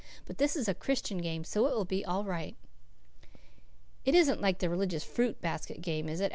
[0.25, 2.55] But this is a Christian game, so it will be all right."
[4.03, 6.29] "It isn't like the religious fruit basket game, is it?"